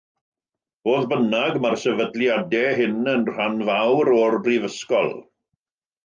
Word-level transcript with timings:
Fodd 0.87 1.03
bynnag, 1.09 1.57
mae'r 1.65 1.75
sefydliadau 1.81 2.71
hyn 2.79 2.95
yn 3.11 3.25
rhan 3.27 3.59
fawr 3.67 4.09
o'r 4.21 4.39
Brifysgol. 4.49 5.13